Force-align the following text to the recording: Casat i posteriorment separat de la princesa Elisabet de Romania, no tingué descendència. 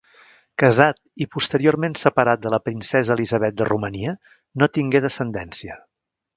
Casat 0.61 0.97
i 1.25 1.27
posteriorment 1.35 1.97
separat 2.05 2.41
de 2.47 2.53
la 2.55 2.61
princesa 2.69 3.15
Elisabet 3.19 3.61
de 3.61 3.69
Romania, 3.71 4.17
no 4.63 4.73
tingué 4.79 5.07
descendència. 5.09 5.81